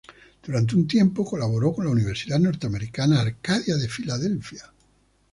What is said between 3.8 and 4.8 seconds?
Filadelfia.